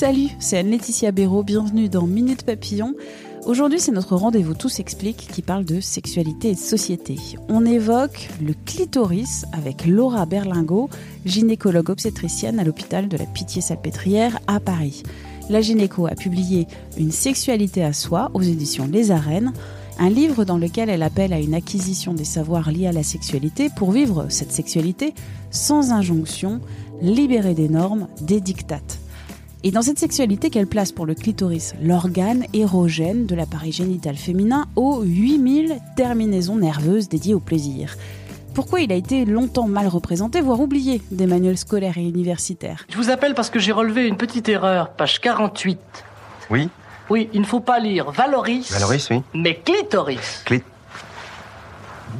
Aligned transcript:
Salut, 0.00 0.30
c'est 0.38 0.56
Anne-Laetitia 0.56 1.12
Béraud, 1.12 1.42
bienvenue 1.42 1.90
dans 1.90 2.06
Minute 2.06 2.42
Papillon. 2.42 2.94
Aujourd'hui, 3.44 3.78
c'est 3.78 3.92
notre 3.92 4.16
rendez-vous 4.16 4.54
Tout 4.54 4.70
s'explique 4.70 5.28
qui 5.30 5.42
parle 5.42 5.66
de 5.66 5.78
sexualité 5.78 6.48
et 6.48 6.54
de 6.54 6.58
société. 6.58 7.16
On 7.50 7.66
évoque 7.66 8.30
le 8.40 8.54
clitoris 8.64 9.44
avec 9.52 9.84
Laura 9.84 10.24
Berlingot, 10.24 10.88
gynécologue 11.26 11.90
obstétricienne 11.90 12.58
à 12.58 12.64
l'hôpital 12.64 13.08
de 13.08 13.18
la 13.18 13.26
Pitié-Salpêtrière 13.26 14.38
à 14.46 14.58
Paris. 14.58 15.02
La 15.50 15.60
gynéco 15.60 16.06
a 16.06 16.14
publié 16.14 16.66
Une 16.96 17.12
sexualité 17.12 17.84
à 17.84 17.92
soi 17.92 18.30
aux 18.32 18.40
éditions 18.40 18.88
Les 18.90 19.10
Arènes, 19.10 19.52
un 19.98 20.08
livre 20.08 20.46
dans 20.46 20.56
lequel 20.56 20.88
elle 20.88 21.02
appelle 21.02 21.34
à 21.34 21.40
une 21.40 21.52
acquisition 21.52 22.14
des 22.14 22.24
savoirs 22.24 22.70
liés 22.70 22.86
à 22.86 22.92
la 22.92 23.02
sexualité 23.02 23.68
pour 23.76 23.92
vivre 23.92 24.24
cette 24.30 24.52
sexualité 24.52 25.12
sans 25.50 25.92
injonction, 25.92 26.62
libérée 27.02 27.52
des 27.52 27.68
normes, 27.68 28.08
des 28.22 28.40
dictates. 28.40 28.99
Et 29.62 29.70
dans 29.70 29.82
cette 29.82 29.98
sexualité, 29.98 30.48
quelle 30.48 30.66
place 30.66 30.90
pour 30.90 31.04
le 31.04 31.14
clitoris, 31.14 31.74
l'organe 31.82 32.44
érogène 32.54 33.26
de 33.26 33.34
l'appareil 33.34 33.72
génital 33.72 34.16
féminin 34.16 34.66
aux 34.74 35.02
8000 35.02 35.76
terminaisons 35.96 36.56
nerveuses 36.56 37.08
dédiées 37.08 37.34
au 37.34 37.40
plaisir 37.40 37.96
pourquoi 38.52 38.80
il 38.80 38.90
a 38.90 38.96
été 38.96 39.24
longtemps 39.24 39.68
mal 39.68 39.86
représenté, 39.86 40.40
voire 40.40 40.58
oublié 40.60 41.00
des 41.12 41.26
manuels 41.26 41.56
scolaires 41.56 41.98
et 41.98 42.02
universitaires? 42.02 42.84
Je 42.88 42.96
vous 42.96 43.08
appelle 43.08 43.34
parce 43.34 43.48
que 43.48 43.60
j'ai 43.60 43.70
relevé 43.70 44.08
une 44.08 44.16
petite 44.16 44.48
erreur, 44.48 44.90
page 44.90 45.20
48. 45.20 45.78
Oui 46.50 46.68
Oui, 47.08 47.30
il 47.32 47.42
ne 47.42 47.46
faut 47.46 47.60
pas 47.60 47.78
lire 47.78 48.10
Valoris. 48.10 48.72
Valoris, 48.72 49.08
oui. 49.10 49.22
Mais 49.34 49.54
clitoris. 49.54 50.42
Clit. 50.44 50.64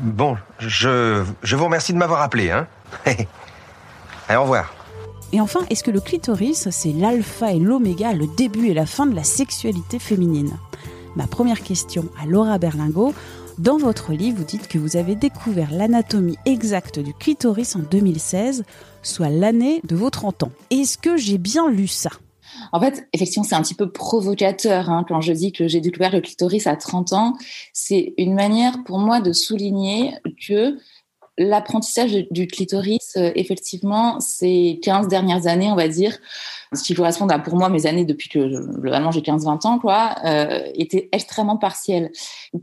Bon, 0.02 0.36
je, 0.60 1.24
je 1.42 1.56
vous 1.56 1.64
remercie 1.64 1.92
de 1.92 1.98
m'avoir 1.98 2.22
appelé, 2.22 2.52
hein. 2.52 2.68
Allez, 3.04 3.26
au 4.36 4.42
revoir. 4.42 4.72
Et 5.32 5.40
enfin, 5.40 5.60
est-ce 5.70 5.84
que 5.84 5.92
le 5.92 6.00
clitoris, 6.00 6.68
c'est 6.70 6.92
l'alpha 6.92 7.52
et 7.52 7.60
l'oméga, 7.60 8.12
le 8.12 8.26
début 8.26 8.68
et 8.68 8.74
la 8.74 8.86
fin 8.86 9.06
de 9.06 9.14
la 9.14 9.22
sexualité 9.22 10.00
féminine? 10.00 10.58
Ma 11.14 11.28
première 11.28 11.62
question 11.62 12.08
à 12.20 12.26
Laura 12.26 12.58
Berlingot. 12.58 13.14
Dans 13.58 13.76
votre 13.76 14.12
livre, 14.12 14.38
vous 14.38 14.44
dites 14.44 14.66
que 14.66 14.78
vous 14.78 14.96
avez 14.96 15.14
découvert 15.14 15.70
l'anatomie 15.70 16.36
exacte 16.46 16.98
du 16.98 17.14
clitoris 17.14 17.76
en 17.76 17.80
2016, 17.80 18.64
soit 19.02 19.28
l'année 19.28 19.80
de 19.84 19.94
vos 19.94 20.10
30 20.10 20.44
ans. 20.44 20.52
Est-ce 20.70 20.98
que 20.98 21.16
j'ai 21.16 21.38
bien 21.38 21.70
lu 21.70 21.86
ça? 21.86 22.10
En 22.72 22.80
fait, 22.80 23.06
effectivement, 23.12 23.44
c'est 23.44 23.54
un 23.54 23.62
petit 23.62 23.74
peu 23.74 23.90
provocateur 23.90 24.90
hein, 24.90 25.04
quand 25.06 25.20
je 25.20 25.32
dis 25.32 25.52
que 25.52 25.68
j'ai 25.68 25.80
découvert 25.80 26.12
le 26.12 26.20
clitoris 26.20 26.66
à 26.66 26.74
30 26.74 27.12
ans. 27.12 27.36
C'est 27.72 28.14
une 28.18 28.34
manière 28.34 28.82
pour 28.84 28.98
moi 28.98 29.20
de 29.20 29.32
souligner 29.32 30.14
que 30.46 30.76
l'apprentissage 31.38 32.26
du 32.30 32.46
clitoris, 32.46 33.16
euh, 33.16 33.32
effectivement, 33.34 34.20
ces 34.20 34.78
15 34.82 35.08
dernières 35.08 35.46
années, 35.46 35.70
on 35.70 35.76
va 35.76 35.88
dire, 35.88 36.18
ce 36.72 36.84
qui 36.84 36.94
correspond 36.94 37.26
à 37.28 37.38
pour 37.38 37.56
moi 37.56 37.68
mes 37.68 37.86
années 37.86 38.04
depuis 38.04 38.28
que 38.28 38.38
globalement 38.78 39.10
j'ai 39.10 39.22
15-20 39.22 39.66
ans, 39.66 39.78
quoi, 39.78 40.14
euh, 40.24 40.60
était 40.74 41.08
extrêmement 41.12 41.56
partiel. 41.56 42.12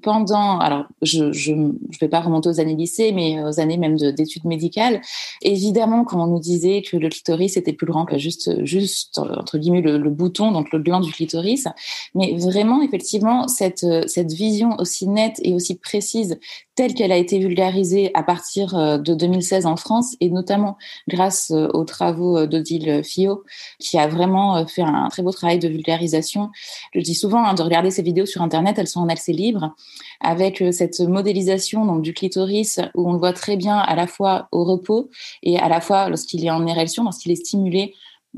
Pendant, 0.01 0.59
alors 0.59 0.85
je 1.01 1.31
je 1.34 1.53
je 1.90 2.00
vais 2.00 2.07
pas 2.07 2.22
remonter 2.22 2.50
aux 2.50 2.59
années 2.59 2.75
lycée, 2.75 3.12
mais 3.12 3.44
aux 3.44 3.59
années 3.59 3.78
même 3.78 3.97
d'études 3.97 4.46
médicales. 4.46 5.01
Évidemment, 5.41 6.06
quand 6.06 6.23
on 6.23 6.28
nous 6.28 6.40
disait 6.40 6.81
que 6.81 6.96
le 6.96 7.09
clitoris 7.09 7.57
était 7.57 7.73
plus 7.73 7.88
grand 7.88 8.06
que 8.06 8.17
juste 8.17 8.63
juste 8.63 9.17
entre 9.17 9.57
guillemets 9.57 9.81
le, 9.81 10.09
bouton, 10.09 10.51
donc 10.51 10.72
le 10.72 10.79
gland 10.79 11.01
du 11.01 11.12
clitoris, 11.12 11.67
mais 12.16 12.34
vraiment 12.38 12.81
effectivement 12.81 13.47
cette 13.47 13.85
cette 14.07 14.31
vision 14.31 14.78
aussi 14.79 15.07
nette 15.07 15.40
et 15.44 15.53
aussi 15.53 15.75
précise 15.75 16.40
telle 16.75 16.94
qu'elle 16.94 17.12
a 17.12 17.17
été 17.17 17.40
vulgarisée 17.40 18.12
à 18.13 18.23
partir 18.23 18.78
euh, 18.78 18.97
de 18.97 19.13
2016 19.16 19.66
en 19.66 19.75
France 19.75 20.16
et 20.22 20.29
notamment 20.29 20.78
grâce 21.07 21.51
euh, 21.51 21.67
aux 21.73 21.85
travaux 21.85 22.46
d'Odile 22.46 23.03
Fillot 23.03 23.44
qui 23.79 23.97
a 24.00 24.08
vraiment 24.08 24.58
euh, 24.58 24.66
fait 24.66 24.81
un 24.81 25.08
très 25.09 25.24
beau 25.24 25.31
travail 25.31 25.59
de 25.59 25.68
vulgarisation. 25.68 26.50
Je 26.94 27.02
dis 27.02 27.16
souvent 27.16 27.44
hein, 27.44 27.53
de 27.53 27.62
regarder 27.62 27.91
ces 27.91 28.02
vidéos 28.02 28.25
sur 28.25 28.41
Internet, 28.41 28.78
elles 28.78 28.88
sont 28.88 29.02
en 29.02 29.09
accès 29.09 29.34
libre, 29.34 29.75
avec 30.22 30.62
euh, 30.62 30.72
cette 30.72 31.00
modélisation 31.00 31.85
donc 31.85 32.02
du 32.02 32.13
clitoris 32.13 32.80
où 32.96 33.09
on 33.09 33.13
le 33.13 33.19
voit 33.19 33.34
très 33.34 33.58
bien 33.58 33.78
à 33.78 33.96
la 33.96 34.08
fois 34.08 34.47
au 34.52 34.63
repos 34.63 35.09
et 35.44 35.59
à 35.59 35.69
la 35.69 35.81
fois 35.81 36.09
lorsqu'il 36.09 36.46
est 36.46 36.52
en 36.52 36.66
érection, 36.68 37.03
lorsqu'il 37.03 37.31
est 37.31 37.35
stimulé 37.35 37.94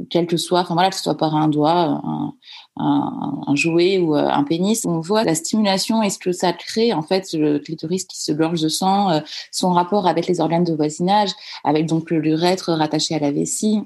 quel 0.09 0.28
que 0.28 0.38
soit, 0.38 0.62
enfin 0.62 0.75
voilà, 0.75 0.92
que 0.92 0.96
ce 0.96 1.03
soit 1.03 1.18
par 1.18 1.36
un 1.36 1.50
doigt, 1.50 2.00
un, 2.06 2.34
un, 2.78 3.56
jouet 3.56 3.97
ou 3.97 4.16
euh, 4.16 4.30
un 4.30 4.44
pénis, 4.44 4.86
on 4.86 5.02
voit 5.02 5.26
la 5.26 5.36
stimulation 5.36 6.02
et 6.03 6.09
ce 6.09 6.20
que 6.20 6.31
ça 6.31 6.53
crée, 6.53 6.94
en 6.94 7.02
fait, 7.02 7.34
le 7.34 7.59
clitoris 7.59 8.06
qui 8.06 8.22
se 8.22 8.31
gorge 8.31 8.62
de 8.62 8.70
sang, 8.70 9.22
son 9.52 9.74
rapport 9.74 10.08
avec 10.08 10.28
les 10.28 10.40
organes 10.40 10.64
de 10.64 10.74
voisinage, 10.74 11.31
avec 11.66 11.86
donc 11.86 12.12
l'urètre 12.12 12.72
rattaché 12.72 13.16
à 13.16 13.20
la 13.20 13.31
vessie, 13.31 13.81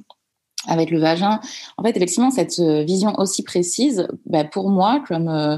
avec 0.68 0.92
le 0.92 1.00
vagin. 1.00 1.40
En 1.78 1.84
fait, 1.84 1.96
effectivement, 1.96 2.32
cette 2.32 2.60
euh, 2.60 2.84
vision 2.84 3.14
aussi 3.20 3.44
précise, 3.44 4.08
bah, 4.26 4.44
pour 4.44 4.70
moi, 4.70 5.04
comme 5.08 5.30
euh, 5.30 5.58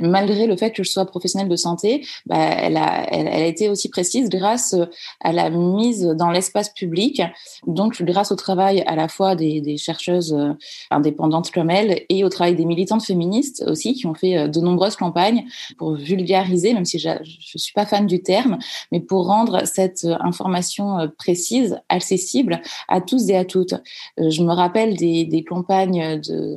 malgré 0.00 0.46
le 0.46 0.56
fait 0.56 0.70
que 0.72 0.82
je 0.82 0.90
sois 0.90 1.06
professionnelle 1.06 1.48
de 1.48 1.56
santé, 1.56 2.06
bah, 2.26 2.36
elle, 2.38 2.76
a, 2.76 3.06
elle, 3.12 3.28
a 3.28 3.46
été 3.46 3.68
aussi 3.68 3.88
précise 3.88 4.28
grâce 4.28 4.74
euh, 4.74 4.86
à 5.20 5.32
la 5.32 5.50
mise 5.50 6.02
dans 6.02 6.30
l'espace 6.30 6.70
public, 6.70 7.22
donc 7.66 8.02
grâce 8.02 8.32
au 8.32 8.36
travail 8.36 8.82
à 8.86 8.96
la 8.96 9.08
fois 9.08 9.36
des, 9.36 9.60
des 9.60 9.76
chercheuses 9.76 10.32
euh, 10.32 10.52
indépendantes 10.90 11.50
comme 11.50 11.70
elle 11.70 12.04
et 12.08 12.24
au 12.24 12.28
travail 12.28 12.56
des 12.56 12.64
militantes 12.64 13.04
féministes 13.04 13.64
aussi, 13.66 13.94
qui 13.94 14.06
ont 14.06 14.14
fait 14.14 14.36
euh, 14.36 14.48
de 14.48 14.60
nombreuses 14.60 14.96
campagnes 14.96 15.44
pour 15.78 15.94
vulgariser, 15.94 16.74
même 16.74 16.84
si 16.84 16.98
je 16.98 17.08
ne 17.08 17.58
suis 17.58 17.72
pas 17.72 17.86
fan 17.86 18.06
du 18.06 18.22
terme, 18.22 18.58
mais 18.90 19.00
pour 19.00 19.26
rendre 19.26 19.66
cette 19.66 20.04
information 20.20 21.10
précise, 21.18 21.78
accessible 21.88 22.60
à 22.88 23.00
tous 23.00 23.28
et 23.28 23.36
à 23.36 23.44
toutes. 23.44 23.74
Je 24.18 24.42
me 24.42 24.52
rappelle 24.52 24.96
des, 24.96 25.24
des 25.24 25.44
campagnes 25.44 26.20
de 26.20 26.56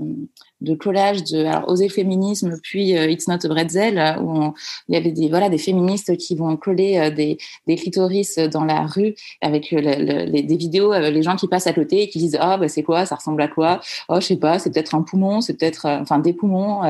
de 0.61 0.73
collage 0.73 1.23
de 1.23 1.45
alors, 1.45 1.67
Oser 1.69 1.89
Féminisme 1.89 2.57
puis 2.63 2.97
euh, 2.97 3.09
It's 3.09 3.27
Not 3.27 3.45
a 3.45 3.47
Bretzel 3.49 3.97
euh, 3.97 4.21
où 4.21 4.53
il 4.87 4.95
y 4.95 4.97
avait 4.97 5.11
des 5.11 5.27
voilà 5.27 5.49
des 5.49 5.57
féministes 5.57 6.15
qui 6.17 6.35
vont 6.35 6.55
coller 6.55 6.97
euh, 6.97 7.09
des, 7.09 7.37
des 7.67 7.75
clitoris 7.75 8.37
dans 8.37 8.63
la 8.63 8.85
rue 8.85 9.15
avec 9.41 9.71
les, 9.71 10.43
des 10.43 10.55
vidéos 10.55 10.93
les 10.93 11.23
gens 11.23 11.35
qui 11.35 11.47
passent 11.47 11.67
à 11.67 11.73
côté 11.73 12.03
et 12.03 12.09
qui 12.09 12.19
disent 12.19 12.37
ah 12.39 12.57
bah 12.57 12.69
c'est 12.69 12.83
quoi 12.83 13.05
ça 13.05 13.15
ressemble 13.15 13.41
à 13.41 13.47
quoi? 13.47 13.81
Oh 14.07 14.15
je 14.21 14.25
sais 14.25 14.37
pas 14.37 14.57
c'est 14.59 14.71
peut-être 14.71 14.95
un 14.95 15.01
poumon 15.01 15.41
c'est 15.41 15.57
peut-être 15.57 15.87
enfin 15.87 16.19
des 16.19 16.33
poumons 16.33 16.83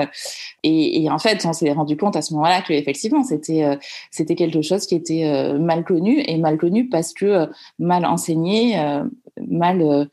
et, 0.64 1.04
et, 1.04 1.10
en 1.10 1.20
fait 1.20 1.46
on 1.46 1.54
s'est 1.54 1.72
rendu 1.72 1.98
compte 1.98 2.16
à 2.16 2.22
ce 2.22 2.34
moment-là 2.34 2.62
que 2.62 2.74
effectivement 2.74 3.24
c'était 3.24 3.78
c'était 4.12 4.36
quelque 4.36 4.62
chose 4.62 4.86
qui 4.86 4.96
était 4.96 5.54
mal 5.58 5.84
connu 5.84 6.24
et 6.26 6.38
mal 6.38 6.58
connu 6.58 6.88
parce 6.88 7.14
que 7.14 7.50
mal 7.80 8.06
enseigné 8.06 8.80
mal 9.48 10.08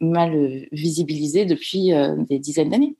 mal 0.00 0.66
visibilisé 0.72 1.44
depuis 1.44 1.92
euh, 1.92 2.16
des 2.28 2.38
dizaines 2.38 2.70
d'années. 2.70 2.96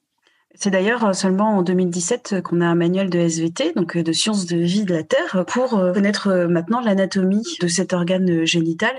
C'est 0.54 0.70
d'ailleurs 0.70 1.04
euh, 1.04 1.12
seulement 1.12 1.56
en 1.56 1.62
2017 1.62 2.42
qu'on 2.42 2.60
a 2.60 2.66
un 2.66 2.74
manuel 2.74 3.08
de 3.08 3.18
SVT, 3.18 3.72
donc 3.74 3.96
euh, 3.96 4.02
de 4.02 4.12
sciences 4.12 4.44
de 4.46 4.58
vie 4.58 4.84
de 4.84 4.92
la 4.92 5.02
Terre, 5.02 5.44
pour 5.46 5.70
connaître 5.94 6.46
maintenant 6.48 6.80
l'anatomie 6.80 7.56
de 7.60 7.68
cet 7.68 7.92
organe 7.92 8.44
génital, 8.44 8.92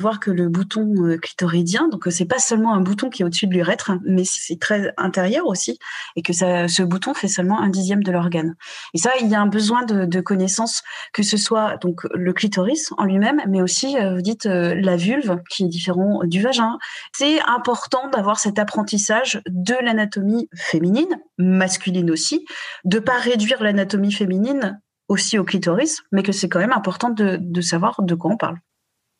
voir 0.00 0.20
que 0.20 0.30
le 0.30 0.48
bouton 0.48 1.16
clitoridien, 1.20 1.88
donc 1.88 2.06
c'est 2.10 2.24
pas 2.24 2.38
seulement 2.38 2.74
un 2.74 2.80
bouton 2.80 3.10
qui 3.10 3.22
est 3.22 3.24
au-dessus 3.24 3.46
de 3.46 3.54
l'urètre, 3.54 3.92
mais 4.04 4.22
c'est 4.24 4.58
très 4.58 4.92
intérieur 4.96 5.46
aussi, 5.46 5.78
et 6.16 6.22
que 6.22 6.32
ça, 6.32 6.68
ce 6.68 6.82
bouton 6.82 7.14
fait 7.14 7.28
seulement 7.28 7.60
un 7.60 7.68
dixième 7.68 8.02
de 8.02 8.12
l'organe. 8.12 8.54
Et 8.94 8.98
ça, 8.98 9.10
il 9.20 9.28
y 9.28 9.34
a 9.34 9.40
un 9.40 9.46
besoin 9.46 9.84
de, 9.84 10.04
de 10.04 10.20
connaissances, 10.20 10.82
que 11.12 11.22
ce 11.22 11.36
soit 11.36 11.76
donc 11.78 12.02
le 12.14 12.32
clitoris 12.32 12.92
en 12.98 13.04
lui-même, 13.04 13.40
mais 13.48 13.62
aussi, 13.62 13.96
vous 13.96 14.22
dites, 14.22 14.44
la 14.44 14.96
vulve, 14.96 15.40
qui 15.48 15.64
est 15.64 15.68
différent 15.68 16.20
du 16.24 16.42
vagin. 16.42 16.78
C'est 17.12 17.40
important 17.42 18.08
d'avoir 18.10 18.38
cet 18.38 18.58
apprentissage 18.58 19.40
de 19.48 19.74
l'anatomie 19.82 20.48
féminine 20.54 20.91
masculine 21.38 22.10
aussi, 22.10 22.44
de 22.84 22.98
pas 22.98 23.18
réduire 23.18 23.62
l'anatomie 23.62 24.12
féminine 24.12 24.80
aussi 25.08 25.38
au 25.38 25.44
clitoris, 25.44 26.02
mais 26.12 26.22
que 26.22 26.32
c'est 26.32 26.48
quand 26.48 26.58
même 26.58 26.72
important 26.72 27.10
de, 27.10 27.60
savoir 27.60 28.02
de 28.02 28.14
quoi 28.14 28.32
on 28.32 28.36
parle. 28.36 28.58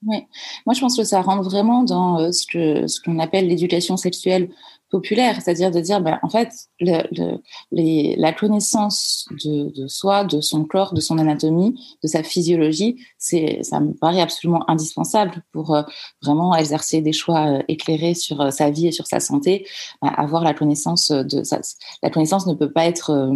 Oui, 0.04 0.26
moi 0.66 0.74
je 0.74 0.80
pense 0.80 0.96
que 0.96 1.04
ça 1.04 1.20
rentre 1.20 1.48
vraiment 1.48 1.84
dans 1.84 2.19
euh, 2.19 2.32
ce 2.32 2.44
que 2.46 2.88
ce 2.88 3.00
qu'on 3.00 3.20
appelle 3.20 3.46
l'éducation 3.46 3.96
sexuelle 3.96 4.50
populaire, 4.93 5.41
c'est-à-dire 5.41 5.71
de 5.71 5.81
dire, 5.81 6.03
ben, 6.03 6.21
en 6.23 6.29
fait, 6.29 6.53
la 6.81 8.33
connaissance 8.35 9.27
de, 9.43 9.89
soi, 9.89 10.25
de 10.25 10.43
son 10.43 10.65
corps, 10.65 10.93
de 10.93 11.00
son 11.00 11.17
anatomie, 11.17 11.81
de 12.03 12.09
sa 12.09 12.23
physiologie, 12.23 13.03
c'est, 13.17 13.62
ça 13.62 13.81
me 13.81 13.94
paraît 13.94 14.21
absolument 14.21 14.69
indispensable 14.71 15.43
pour 15.50 15.75
euh, 15.75 15.83
vraiment 16.23 16.55
exercer 16.55 17.00
des 17.00 17.15
choix 17.15 17.47
euh, 17.47 17.62
éclairés 17.69 18.12
sur 18.12 18.43
euh, 18.43 18.50
sa 18.50 18.69
vie 18.69 18.89
et 18.89 18.93
sur 18.93 19.06
sa 19.06 19.19
santé. 19.19 19.67
Ben, 20.03 20.09
avoir 20.09 20.44
la 20.44 20.53
connaissance 20.53 21.11
de 21.11 21.43
ça, 21.43 21.59
la 22.03 22.11
connaissance 22.11 22.47
ne 22.47 22.55
peut 22.55 22.71
pas 22.71 22.85
être 22.85 23.33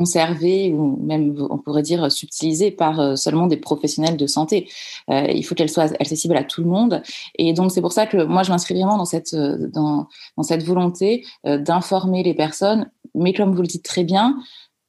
conservée 0.00 0.72
ou 0.72 0.98
même 1.04 1.36
on 1.50 1.58
pourrait 1.58 1.82
dire 1.82 2.10
subtilisée 2.10 2.70
par 2.70 3.00
euh, 3.00 3.16
seulement 3.16 3.46
des 3.46 3.58
professionnels 3.58 4.16
de 4.16 4.26
santé. 4.26 4.66
Euh, 5.10 5.26
il 5.28 5.44
faut 5.44 5.54
qu'elle 5.54 5.68
soit 5.68 5.92
accessible 6.00 6.38
à 6.38 6.42
tout 6.42 6.62
le 6.62 6.70
monde. 6.70 7.02
Et 7.38 7.52
donc 7.52 7.70
c'est 7.70 7.82
pour 7.82 7.92
ça 7.92 8.06
que 8.06 8.24
moi 8.24 8.42
je 8.42 8.50
m'inscris 8.50 8.72
vraiment 8.72 8.96
dans 8.96 9.04
cette 9.04 9.34
euh, 9.34 9.68
dans, 9.68 10.08
dans 10.38 10.42
cette 10.42 10.62
volonté 10.62 11.26
d'informer 11.44 12.22
les 12.22 12.32
personnes. 12.32 12.90
Mais 13.14 13.34
comme 13.34 13.54
vous 13.54 13.60
le 13.60 13.68
dites 13.68 13.84
très 13.84 14.04
bien 14.04 14.38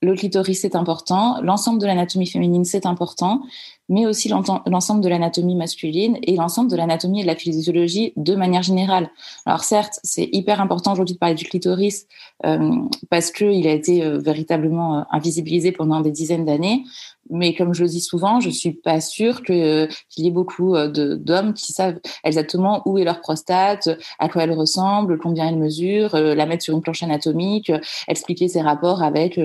le 0.04 0.16
clitoris 0.16 0.60
c'est 0.62 0.76
important, 0.76 1.40
l'ensemble 1.42 1.80
de 1.80 1.86
l'anatomie 1.86 2.26
féminine 2.26 2.66
c'est 2.66 2.88
important, 2.88 3.42
mais 3.92 4.06
aussi 4.06 4.30
l'ensemble 4.30 5.02
de 5.02 5.10
l'anatomie 5.10 5.54
masculine 5.54 6.18
et 6.24 6.38
l'ensemble 6.38 6.72
de 6.72 6.78
l'anatomie 6.78 7.20
et 7.20 7.24
de 7.24 7.28
la 7.28 7.36
physiologie 7.36 8.14
de 8.16 8.36
manière 8.36 8.64
générale. 8.64 9.12
Alors 9.46 9.66
certes, 9.66 10.00
c'est 10.02 10.30
hyper 10.32 10.62
important 10.62 10.94
aujourd'hui 10.94 11.16
de 11.16 11.20
parler 11.20 11.36
du 11.36 11.44
clitoris 11.44 12.08
euh, 12.46 12.72
parce 13.10 13.32
qu'il 13.32 13.68
a 13.68 13.72
été 13.72 14.04
euh, 14.04 14.18
véritablement 14.18 15.00
euh, 15.00 15.02
invisibilisé 15.12 15.74
pendant 15.74 16.00
des 16.00 16.12
dizaines 16.12 16.46
d'années, 16.46 16.86
mais 17.30 17.54
comme 17.54 17.74
je 17.74 17.84
le 17.84 17.90
dis 17.90 18.00
souvent, 18.00 18.40
je 18.40 18.50
suis 18.50 18.72
pas 18.72 19.02
sûre 19.02 19.44
que 19.44 19.88
qu'il 20.10 20.24
y 20.24 20.28
ait 20.28 20.32
beaucoup 20.32 20.76
d'hommes 20.88 21.54
qui 21.54 21.72
savent 21.72 22.00
exactement 22.24 22.82
où 22.86 22.98
est 22.98 23.04
leur 23.04 23.22
prostate, 23.22 23.90
à 24.20 24.28
quoi 24.28 24.44
elle 24.44 24.54
ressemble, 24.54 25.20
combien 25.20 25.48
elle 25.48 25.58
mesure, 25.58 26.16
la 26.16 26.46
mettre 26.46 26.64
sur 26.64 26.76
une 26.76 26.82
planche 26.82 27.04
anatomique, 27.04 27.72
expliquer 28.08 28.48
ses 28.48 28.62
rapports 28.62 29.04
avec 29.04 29.40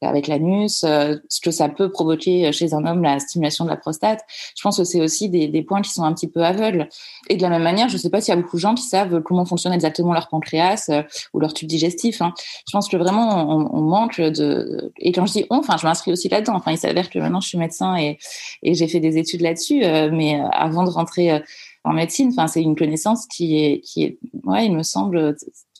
avec 0.00 0.28
l'anus, 0.28 0.78
ce 0.80 1.40
que 1.42 1.50
ça 1.50 1.68
peut 1.68 1.90
provoquer 1.90 2.52
chez 2.52 2.72
un 2.72 2.86
homme 2.86 3.02
la 3.02 3.18
stimulation 3.18 3.64
de 3.64 3.70
la 3.70 3.76
prostate. 3.76 3.85
Je 3.92 4.62
pense 4.62 4.76
que 4.76 4.84
c'est 4.84 5.00
aussi 5.00 5.28
des, 5.28 5.62
points 5.62 5.82
qui 5.82 5.90
sont 5.90 6.04
un 6.04 6.12
petit 6.12 6.28
peu 6.28 6.44
aveugles. 6.44 6.88
Et 7.28 7.36
de 7.36 7.42
la 7.42 7.48
même 7.48 7.62
manière, 7.62 7.88
je 7.88 7.94
ne 7.94 7.98
sais 7.98 8.10
pas 8.10 8.20
s'il 8.20 8.34
y 8.34 8.38
a 8.38 8.40
beaucoup 8.40 8.56
de 8.56 8.60
gens 8.60 8.74
qui 8.74 8.84
savent 8.84 9.22
comment 9.22 9.44
fonctionne 9.44 9.72
exactement 9.72 10.12
leur 10.12 10.28
pancréas 10.28 10.86
euh, 10.90 11.02
ou 11.32 11.40
leur 11.40 11.54
tube 11.54 11.68
digestif. 11.68 12.22
Hein. 12.22 12.32
Je 12.66 12.72
pense 12.72 12.88
que 12.88 12.96
vraiment, 12.96 13.48
on, 13.48 13.80
manque 13.80 14.20
de... 14.20 14.92
Et 14.98 15.12
quand 15.12 15.26
je 15.26 15.32
dis 15.32 15.46
on, 15.50 15.58
enfin, 15.58 15.76
je 15.76 15.86
m'inscris 15.86 16.12
aussi 16.12 16.28
là-dedans. 16.28 16.54
Enfin, 16.54 16.72
il 16.72 16.78
s'avère 16.78 17.10
que 17.10 17.18
maintenant, 17.18 17.40
je 17.40 17.48
suis 17.48 17.58
médecin 17.58 17.96
et, 17.96 18.18
et 18.62 18.74
j'ai 18.74 18.88
fait 18.88 19.00
des 19.00 19.18
études 19.18 19.40
là-dessus. 19.40 19.84
Euh, 19.84 20.10
mais 20.12 20.40
euh, 20.40 20.48
avant 20.50 20.84
de 20.84 20.90
rentrer 20.90 21.42
en 21.84 21.92
médecine, 21.92 22.30
enfin, 22.30 22.46
c'est 22.46 22.62
une 22.62 22.76
connaissance 22.76 23.26
qui 23.26 23.58
est, 23.58 23.80
qui 23.80 24.04
est, 24.04 24.18
ouais, 24.44 24.66
il 24.66 24.74
me 24.74 24.82
semble, 24.82 25.36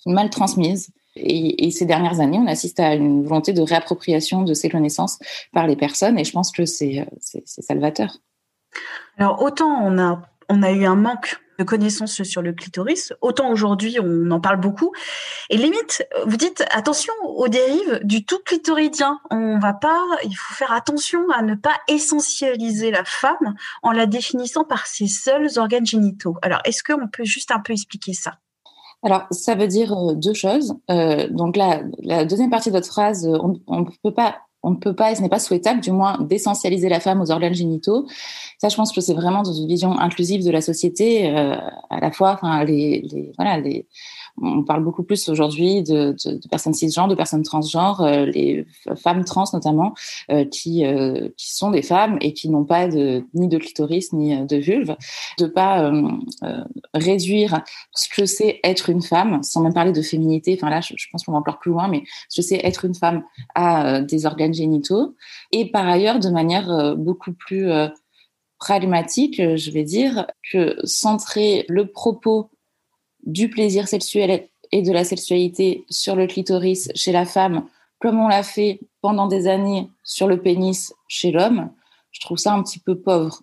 mal 0.06 0.30
transmise. 0.30 0.90
Et, 1.16 1.70
ces 1.70 1.86
dernières 1.86 2.20
années, 2.20 2.38
on 2.38 2.46
assiste 2.46 2.78
à 2.78 2.94
une 2.94 3.24
volonté 3.24 3.52
de 3.52 3.62
réappropriation 3.62 4.42
de 4.42 4.54
ces 4.54 4.68
connaissances 4.68 5.18
par 5.52 5.66
les 5.66 5.76
personnes, 5.76 6.18
et 6.18 6.24
je 6.24 6.32
pense 6.32 6.52
que 6.52 6.64
c'est 6.64 7.06
salvateur. 7.44 8.18
Alors 9.18 9.42
autant 9.42 9.80
on 9.82 9.98
a 9.98 10.20
on 10.48 10.62
a 10.62 10.70
eu 10.70 10.84
un 10.84 10.96
manque 10.96 11.40
de 11.58 11.64
connaissances 11.64 12.22
sur 12.22 12.42
le 12.42 12.52
clitoris, 12.52 13.14
autant 13.22 13.50
aujourd'hui 13.50 13.98
on 13.98 14.30
en 14.30 14.40
parle 14.40 14.60
beaucoup. 14.60 14.92
Et 15.48 15.56
limite, 15.56 16.06
vous 16.26 16.36
dites 16.36 16.64
attention 16.70 17.14
aux 17.24 17.48
dérives 17.48 18.00
du 18.04 18.26
tout 18.26 18.38
clitoridien. 18.44 19.18
On 19.30 19.58
va 19.58 19.72
pas, 19.72 20.04
il 20.24 20.34
faut 20.34 20.54
faire 20.54 20.72
attention 20.72 21.30
à 21.30 21.42
ne 21.42 21.54
pas 21.54 21.80
essentialiser 21.88 22.90
la 22.90 23.04
femme 23.04 23.54
en 23.82 23.92
la 23.92 24.06
définissant 24.06 24.64
par 24.64 24.86
ses 24.86 25.06
seuls 25.06 25.48
organes 25.56 25.86
génitaux. 25.86 26.36
Alors 26.42 26.60
est-ce 26.64 26.84
qu'on 26.84 27.08
peut 27.08 27.24
juste 27.24 27.50
un 27.50 27.60
peu 27.60 27.72
expliquer 27.72 28.12
ça? 28.12 28.34
Alors, 29.06 29.22
ça 29.30 29.54
veut 29.54 29.68
dire 29.68 29.92
euh, 29.92 30.14
deux 30.16 30.34
choses. 30.34 30.74
Euh, 30.90 31.28
donc, 31.30 31.56
la, 31.56 32.24
deuxième 32.24 32.50
partie 32.50 32.70
de 32.70 32.74
votre 32.74 32.88
phrase, 32.88 33.24
euh, 33.24 33.38
on 33.68 33.80
ne 33.80 33.86
peut 34.02 34.12
pas 34.12 34.38
on 34.66 34.70
ne 34.70 34.76
peut 34.76 34.94
pas, 34.94 35.12
et 35.12 35.14
ce 35.14 35.22
n'est 35.22 35.28
pas 35.28 35.38
souhaitable, 35.38 35.80
du 35.80 35.92
moins, 35.92 36.18
d'essentialiser 36.20 36.88
la 36.88 37.00
femme 37.00 37.20
aux 37.20 37.30
organes 37.30 37.54
génitaux. 37.54 38.06
Ça, 38.58 38.68
je 38.68 38.76
pense 38.76 38.92
que 38.92 39.00
c'est 39.00 39.14
vraiment 39.14 39.42
dans 39.42 39.52
une 39.52 39.68
vision 39.68 39.98
inclusive 39.98 40.44
de 40.44 40.50
la 40.50 40.60
société, 40.60 41.28
à 41.28 42.00
la 42.00 42.10
fois, 42.10 42.32
enfin, 42.34 42.64
on 44.42 44.62
parle 44.64 44.84
beaucoup 44.84 45.02
plus 45.02 45.28
aujourd'hui 45.28 45.82
de, 45.82 46.14
personnes 46.50 46.74
cisgenres, 46.74 47.08
de 47.08 47.14
personnes 47.14 47.42
transgenres, 47.42 48.02
euh, 48.02 48.26
les 48.26 48.66
femmes 48.96 49.24
trans 49.24 49.44
notamment, 49.52 49.94
euh, 50.30 50.44
qui, 50.44 50.84
euh, 50.84 51.28
sont 51.36 51.70
des 51.70 51.82
femmes 51.82 52.18
et 52.20 52.32
qui 52.32 52.48
n'ont 52.48 52.64
pas 52.64 52.88
ni 52.88 53.48
de 53.48 53.58
clitoris 53.58 54.12
ni 54.12 54.36
de 54.46 54.56
vulve, 54.56 54.96
de 55.38 55.46
pas 55.46 55.90
réduire 56.94 57.62
ce 57.94 58.08
que 58.08 58.26
c'est 58.26 58.60
être 58.64 58.90
une 58.90 59.02
femme, 59.02 59.42
sans 59.42 59.60
même 59.60 59.72
parler 59.72 59.92
de 59.92 60.02
féminité. 60.02 60.58
Enfin 60.58 60.70
là, 60.70 60.80
je, 60.80 60.94
je 60.96 61.06
pense 61.10 61.24
qu'on 61.24 61.32
va 61.32 61.38
encore 61.38 61.58
plus 61.58 61.70
loin, 61.70 61.88
mais 61.88 62.02
ce 62.28 62.40
que 62.40 62.46
c'est 62.46 62.60
être 62.64 62.84
une 62.84 62.94
femme 62.94 63.22
à 63.54 64.00
des 64.00 64.26
organes 64.26 64.52
Et 65.52 65.70
par 65.70 65.86
ailleurs, 65.86 66.18
de 66.18 66.28
manière 66.28 66.96
beaucoup 66.96 67.32
plus 67.32 67.68
pragmatique, 68.58 69.36
je 69.56 69.70
vais 69.70 69.84
dire, 69.84 70.26
que 70.50 70.76
centrer 70.84 71.64
le 71.68 71.86
propos 71.86 72.50
du 73.24 73.50
plaisir 73.50 73.88
sexuel 73.88 74.48
et 74.72 74.82
de 74.82 74.92
la 74.92 75.04
sexualité 75.04 75.84
sur 75.90 76.16
le 76.16 76.26
clitoris 76.26 76.90
chez 76.94 77.12
la 77.12 77.24
femme, 77.24 77.66
comme 78.00 78.18
on 78.20 78.28
l'a 78.28 78.42
fait 78.42 78.80
pendant 79.00 79.26
des 79.26 79.46
années 79.48 79.88
sur 80.02 80.26
le 80.26 80.40
pénis 80.40 80.94
chez 81.08 81.30
l'homme, 81.30 81.70
je 82.12 82.20
trouve 82.20 82.38
ça 82.38 82.52
un 82.52 82.62
petit 82.62 82.78
peu 82.78 82.98
pauvre. 82.98 83.42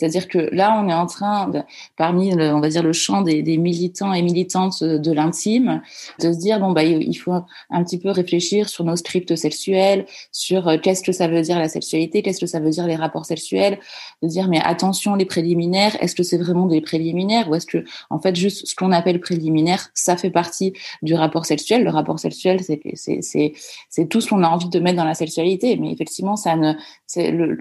C'est-à-dire 0.00 0.28
que 0.28 0.38
là, 0.50 0.80
on 0.82 0.88
est 0.88 0.94
en 0.94 1.04
train, 1.04 1.50
parmi, 1.98 2.34
le, 2.34 2.54
on 2.54 2.60
va 2.60 2.70
dire, 2.70 2.82
le 2.82 2.94
champ 2.94 3.20
des, 3.20 3.42
militants 3.58 4.14
et 4.14 4.22
militantes 4.22 4.82
de 4.82 5.12
l'intime, 5.12 5.82
de 6.20 6.32
se 6.32 6.38
dire, 6.38 6.58
bon, 6.58 6.72
bah, 6.72 6.84
il 6.84 7.14
faut 7.18 7.34
un 7.68 7.84
petit 7.84 7.98
peu 7.98 8.08
réfléchir 8.08 8.70
sur 8.70 8.82
nos 8.84 8.96
scripts 8.96 9.36
sexuels, 9.36 10.06
sur 10.32 10.68
euh, 10.68 10.78
qu'est-ce 10.82 11.02
que 11.02 11.12
ça 11.12 11.28
veut 11.28 11.42
dire 11.42 11.58
la 11.58 11.68
sexualité, 11.68 12.22
qu'est-ce 12.22 12.40
que 12.40 12.46
ça 12.46 12.60
veut 12.60 12.70
dire 12.70 12.86
les 12.86 12.96
rapports 12.96 13.26
sexuels, 13.26 13.78
de 14.22 14.28
dire, 14.28 14.48
mais 14.48 14.58
attention, 14.64 15.16
les 15.16 15.26
préliminaires, 15.26 15.94
est-ce 16.00 16.14
que 16.14 16.22
c'est 16.22 16.38
vraiment 16.38 16.64
des 16.64 16.80
préliminaires 16.80 17.50
ou 17.50 17.54
est-ce 17.54 17.66
que, 17.66 17.84
en 18.08 18.20
fait, 18.20 18.34
juste 18.34 18.66
ce 18.68 18.74
qu'on 18.74 18.92
appelle 18.92 19.20
préliminaire, 19.20 19.90
ça 19.92 20.16
fait 20.16 20.30
partie 20.30 20.72
du 21.02 21.12
rapport 21.14 21.44
sexuel. 21.44 21.84
Le 21.84 21.90
rapport 21.90 22.18
sexuel, 22.18 22.60
c'est, 22.62 24.06
tout 24.08 24.22
ce 24.22 24.28
qu'on 24.30 24.42
a 24.42 24.48
envie 24.48 24.70
de 24.70 24.80
mettre 24.80 24.96
dans 24.96 25.04
la 25.04 25.14
sexualité. 25.14 25.76
Mais 25.76 25.92
effectivement, 25.92 26.36
ça 26.36 26.56
ne, 26.56 26.72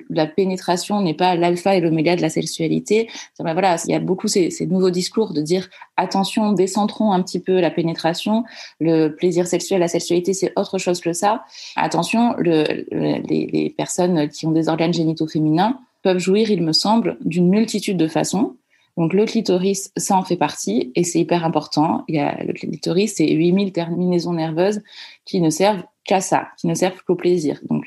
la 0.10 0.26
pénétration 0.26 1.02
n'est 1.02 1.14
pas 1.14 1.36
l'alpha 1.36 1.76
et 1.76 1.82
l'oméga 1.82 2.16
de 2.16 2.22
la 2.22 2.29
sexualité. 2.30 3.10
Ben 3.40 3.54
voilà, 3.54 3.78
il 3.86 3.92
y 3.92 3.96
a 3.96 4.00
beaucoup 4.00 4.28
ces, 4.28 4.50
ces, 4.50 4.66
nouveaux 4.66 4.90
discours 4.90 5.34
de 5.34 5.42
dire 5.42 5.70
attention, 5.98 6.54
décentrons 6.54 7.12
un 7.12 7.22
petit 7.22 7.40
peu 7.40 7.60
la 7.60 7.72
pénétration, 7.72 8.44
le 8.80 9.10
plaisir 9.10 9.48
sexuel, 9.48 9.80
la 9.80 9.88
sexualité, 9.88 10.34
c'est 10.34 10.54
autre 10.56 10.78
chose 10.78 11.02
que 11.02 11.14
ça. 11.14 11.44
Attention, 11.76 12.36
le, 12.38 12.64
les, 12.92 13.50
les 13.52 13.70
personnes 13.70 14.30
qui 14.30 14.46
ont 14.46 14.52
des 14.52 14.70
organes 14.70 14.94
génitaux 14.94 15.28
féminins 15.28 15.80
peuvent 16.02 16.20
jouir, 16.20 16.50
il 16.52 16.64
me 16.64 16.74
semble, 16.74 17.18
d'une 17.22 17.50
multitude 17.50 17.98
de 17.98 18.08
façons. 18.08 18.56
Donc 18.98 19.14
le 19.14 19.26
clitoris, 19.26 19.92
ça 19.96 20.18
en 20.18 20.24
fait 20.24 20.36
partie 20.36 20.92
et 20.94 21.06
c'est 21.06 21.20
hyper 21.20 21.46
important. 21.46 22.04
Il 22.10 22.16
y 22.16 22.20
a 22.20 22.44
le 22.44 22.52
clitoris, 22.52 23.14
c'est 23.16 23.32
8000 23.32 23.72
terminaisons 23.72 24.34
nerveuses 24.34 24.82
qui 25.24 25.40
ne 25.40 25.50
servent 25.50 25.84
qu'à 26.04 26.20
ça, 26.20 26.50
qui 26.58 26.68
ne 26.68 26.74
servent 26.74 27.02
qu'au 27.04 27.16
plaisir. 27.16 27.62
Donc 27.70 27.86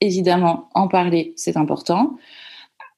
évidemment, 0.00 0.70
en 0.74 0.88
parler, 0.88 1.34
c'est 1.36 1.58
important. 1.58 2.16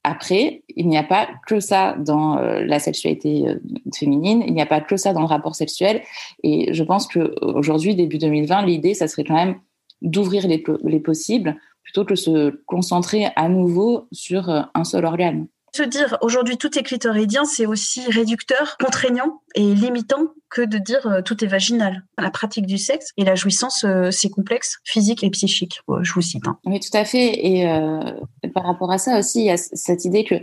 Après, 0.09 0.63
il 0.77 0.87
n'y 0.87 0.97
a 0.97 1.03
pas 1.03 1.29
que 1.49 1.59
ça 1.59 1.97
dans 1.99 2.39
euh, 2.39 2.65
la 2.65 2.79
sexualité 2.79 3.49
euh, 3.49 3.59
féminine, 3.93 4.45
il 4.47 4.55
n'y 4.55 4.63
a 4.63 4.67
pas 4.67 4.81
que 4.81 4.97
ça 4.97 5.13
dans 5.13 5.19
le 5.21 5.27
rapport 5.27 5.57
sexuel. 5.57 6.01
Et 6.45 6.73
je 6.73 6.85
pense 6.85 7.09
qu'aujourd'hui, 7.09 7.97
début 7.97 8.19
2020, 8.19 8.67
l'idée, 8.67 8.95
ça 8.95 9.09
serait 9.09 9.25
quand 9.25 9.35
même 9.35 9.57
d'ouvrir 10.03 10.47
les, 10.47 10.63
les 10.85 11.01
possibles 11.01 11.57
plutôt 11.83 12.05
que 12.05 12.11
de 12.11 12.15
se 12.15 12.51
concentrer 12.67 13.27
à 13.35 13.49
nouveau 13.49 14.07
sur 14.13 14.49
euh, 14.49 14.63
un 14.75 14.85
seul 14.85 15.05
organe 15.05 15.49
dire 15.83 16.19
aujourd'hui 16.21 16.57
tout 16.57 16.79
est 16.79 16.83
clitoridien, 16.83 17.45
c'est 17.45 17.67
aussi 17.67 18.03
réducteur, 18.11 18.77
contraignant 18.79 19.43
et 19.55 19.63
limitant 19.63 20.35
que 20.51 20.63
de 20.63 20.79
dire 20.79 21.07
euh, 21.07 21.23
tout 21.23 21.45
est 21.45 21.47
vaginal. 21.47 22.05
La 22.19 22.31
pratique 22.31 22.67
du 22.67 22.79
sexe 22.79 23.13
et 23.17 23.25
la 23.25 23.35
jouissance, 23.35 23.85
euh, 23.85 24.11
c'est 24.11 24.31
complexe, 24.31 24.79
physique 24.85 25.25
et 25.25 25.31
psychique. 25.31 25.81
je 26.03 26.13
vous 26.13 26.23
cite. 26.23 26.47
Hein. 26.47 26.59
Oui, 26.65 26.81
tout 26.81 26.97
à 26.97 27.05
fait. 27.05 27.47
Et 27.47 27.69
euh, 27.69 28.01
par 28.55 28.65
rapport 28.65 28.91
à 28.91 28.99
ça 28.99 29.19
aussi, 29.19 29.41
il 29.41 29.47
y 29.47 29.51
a 29.51 29.57
cette 29.57 30.05
idée 30.05 30.25
que 30.25 30.37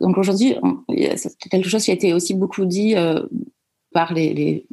donc 0.00 0.18
aujourd'hui, 0.18 0.56
quelque 1.50 1.68
chose 1.68 1.84
qui 1.84 1.90
a 1.90 1.94
été 1.94 2.12
aussi 2.12 2.34
beaucoup 2.34 2.64
dit 2.64 2.94
par 3.92 4.14
les 4.14 4.66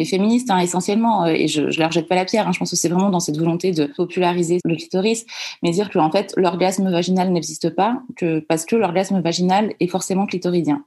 les 0.00 0.06
féministes 0.06 0.50
hein, 0.50 0.58
essentiellement, 0.58 1.24
euh, 1.24 1.28
et 1.28 1.46
je, 1.46 1.70
je 1.70 1.78
leur 1.78 1.92
jette 1.92 2.08
pas 2.08 2.14
la 2.14 2.24
pierre. 2.24 2.48
Hein, 2.48 2.52
je 2.52 2.58
pense 2.58 2.70
que 2.70 2.76
c'est 2.76 2.88
vraiment 2.88 3.10
dans 3.10 3.20
cette 3.20 3.36
volonté 3.36 3.70
de 3.72 3.84
populariser 3.84 4.58
le 4.64 4.74
clitoris, 4.74 5.26
mais 5.62 5.70
dire 5.70 5.90
que 5.90 5.98
en 5.98 6.10
fait 6.10 6.32
l'orgasme 6.36 6.90
vaginal 6.90 7.30
n'existe 7.30 7.70
pas, 7.70 8.02
que 8.16 8.40
parce 8.40 8.64
que 8.64 8.76
l'orgasme 8.76 9.20
vaginal 9.20 9.74
est 9.78 9.86
forcément 9.88 10.24
clitoridien. 10.24 10.82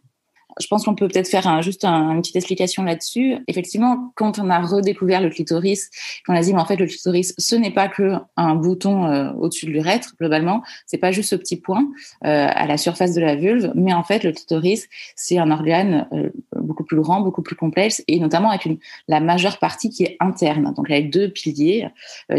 Je 0.60 0.67
pense 0.67 0.86
qu'on 0.86 0.95
peut 0.95 1.07
peut-être 1.07 1.27
faire 1.27 1.48
un, 1.48 1.62
juste 1.62 1.86
un, 1.86 2.12
une 2.12 2.22
petite 2.22 2.36
explication 2.36 2.83
là-dessus. 2.83 3.38
Effectivement, 3.48 4.12
quand 4.15 4.39
on 4.39 4.50
a 4.50 4.60
redécouvert 4.60 5.22
le 5.22 5.29
clitoris, 5.29 5.89
qu'on 6.25 6.36
a 6.36 6.41
dit, 6.41 6.53
mais 6.53 6.62
en 6.62 6.65
fait, 6.65 6.75
le 6.75 6.86
clitoris, 6.86 7.33
ce 7.38 7.55
n'est 7.55 7.72
pas 7.72 7.88
que 7.88 8.13
un 8.38 8.55
bouton 8.55 9.05
euh, 9.05 9.31
au-dessus 9.33 9.65
de 9.65 9.72
l'urètre, 9.72 10.15
globalement. 10.19 10.62
C'est 10.86 10.98
pas 10.98 11.12
juste 11.12 11.29
ce 11.29 11.36
petit 11.36 11.57
point 11.57 11.86
euh, 12.25 12.48
à 12.50 12.67
la 12.67 12.77
surface 12.77 13.13
de 13.13 13.22
la 13.22 13.36
vulve, 13.36 13.72
mais 13.75 13.93
en 13.93 14.03
fait, 14.03 14.24
le 14.24 14.31
clitoris, 14.31 14.88
c'est 15.15 15.38
un 15.38 15.51
organe 15.51 16.07
euh, 16.13 16.29
beaucoup 16.55 16.83
plus 16.83 16.98
grand, 16.98 17.22
beaucoup 17.22 17.41
plus 17.41 17.55
complexe, 17.55 18.03
et 18.07 18.19
notamment 18.19 18.50
avec 18.50 18.65
une, 18.65 18.77
la 19.07 19.19
majeure 19.19 19.60
partie 19.60 19.89
qui 19.89 20.03
est 20.03 20.17
interne, 20.19 20.74
donc 20.75 20.89
avec 20.89 21.10
deux 21.10 21.29
piliers 21.29 21.88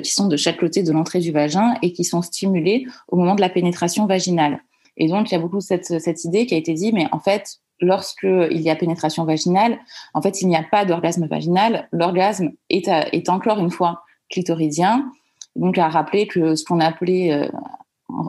qui 0.03 0.13
sont 0.13 0.29
de 0.29 0.37
chaque 0.37 0.59
côté 0.59 0.83
de 0.83 0.93
l'entrée 0.93 1.21
du 1.21 1.33
vagin 1.33 1.75
et 1.83 1.93
qui 1.93 2.05
sont 2.05 2.23
stimulés 2.23 2.87
au 3.09 3.17
moment 3.17 3.35
de 3.35 3.41
la 3.41 3.49
pénétration 3.49 4.07
vaginale. 4.07 4.61
Et 4.97 5.09
donc, 5.09 5.31
il 5.31 5.35
y 5.35 5.37
a 5.37 5.41
beaucoup 5.41 5.61
cette, 5.61 6.01
cette 6.01 6.25
idée 6.25 6.47
qui 6.47 6.55
a 6.55 6.57
été 6.57 6.73
dit, 6.73 6.93
mais 6.93 7.07
en 7.13 7.19
fait, 7.19 7.59
lorsqu'il 7.81 8.61
y 8.61 8.71
a 8.71 8.77
pénétration 8.77 9.25
vaginale, 9.25 9.79
en 10.15 10.23
fait, 10.23 10.41
il 10.43 10.49
n'y 10.49 10.57
a 10.57 10.63
pas 10.63 10.85
d'orgasme 10.85 11.27
vaginal. 11.27 11.89
L'orgasme 11.93 12.51
est, 12.71 12.89
est, 12.89 13.29
encore 13.29 13.59
une 13.59 13.71
fois 13.71 14.03
clitoridien. 14.31 15.11
Donc, 15.57 15.79
à 15.79 15.89
rappeler 15.89 16.27
que 16.27 16.55
ce 16.57 16.65
qu'on 16.65 16.81
appelait 16.81 17.33
euh, 17.33 17.49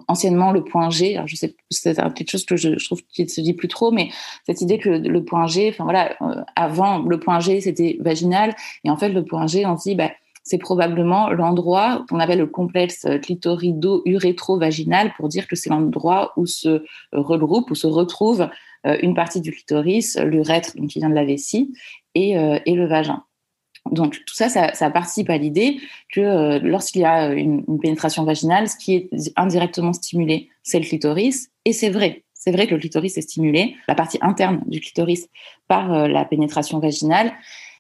anciennement 0.08 0.52
le 0.52 0.64
point 0.64 0.90
G, 0.90 1.16
alors 1.16 1.28
je 1.28 1.36
sais, 1.36 1.56
c'est 1.70 1.96
quelque 2.14 2.30
chose 2.30 2.46
que 2.46 2.56
je, 2.56 2.84
trouve 2.86 3.02
qu'il 3.14 3.26
ne 3.26 3.30
se 3.30 3.42
dit 3.42 3.54
plus 3.54 3.68
trop, 3.68 3.92
mais 3.92 4.10
cette 4.46 4.62
idée 4.62 4.78
que 4.78 4.90
le, 4.90 5.24
point 5.24 5.48
G, 5.48 5.70
enfin 5.70 5.84
voilà, 5.84 6.16
euh, 6.22 6.42
avant 6.56 7.00
le 7.00 7.20
point 7.20 7.40
G 7.40 7.62
c'était 7.62 7.98
vaginal, 8.00 8.56
et 8.84 8.90
en 8.90 8.98
fait 8.98 9.10
le 9.10 9.24
point 9.26 9.48
G, 9.48 9.66
on 9.66 9.78
se 9.78 9.90
dit, 9.90 9.96
bah, 9.96 10.12
c'est 10.44 10.60
probablement 10.60 11.32
l'endroit 11.32 12.06
qu'on 12.08 12.20
appelle 12.20 12.38
le 12.38 12.46
complexe 12.46 13.06
clitorido-urétro-vaginal 13.24 15.12
pour 15.18 15.28
dire 15.28 15.48
que 15.48 15.56
c'est 15.56 15.72
l'endroit 15.72 16.34
où 16.38 16.46
se 16.46 16.84
regroupe, 17.12 17.72
où 17.72 17.76
se 17.76 17.88
retrouve 17.88 18.48
une 19.02 19.16
partie 19.16 19.42
du 19.42 19.52
clitoris, 19.52 20.18
l'urètre, 20.18 20.74
qui 20.74 21.00
vient 21.00 21.10
de 21.10 21.16
la 21.16 21.26
vessie, 21.26 21.74
et, 22.16 22.38
euh, 22.38 22.60
et 22.66 22.74
le 22.74 22.88
vagin. 22.88 23.24
Donc 23.92 24.14
tout 24.26 24.34
ça, 24.34 24.50
ça, 24.50 24.90
participe 24.90 25.30
à 25.30 25.38
l'idée 25.38 25.78
que 26.12 26.22
euh, 26.22 26.60
lorsqu'il 26.60 27.02
y 27.02 27.06
a 27.06 27.34
une, 27.34 27.64
une, 27.68 27.80
pénétration 27.80 28.24
vaginale, 28.24 28.68
ce 28.68 28.76
qui 28.78 28.96
est 28.96 29.10
indirectement 29.36 29.94
stimulé, 29.94 30.50
c'est 30.64 30.80
le 30.80 30.86
clitoris, 30.86 31.50
et 31.66 31.74
c'est 31.74 31.90
vrai. 31.90 32.24
C'est 32.34 32.52
vrai 32.52 32.68
que 32.68 32.74
le 32.74 32.80
clitoris 32.80 33.18
est 33.18 33.22
stimulé, 33.22 33.76
la 33.88 33.96
partie 33.96 34.18
interne 34.22 34.62
du 34.68 34.80
clitoris, 34.80 35.28
par 35.68 36.08
la 36.08 36.26
pénétration 36.26 36.80
vaginale. 36.80 37.34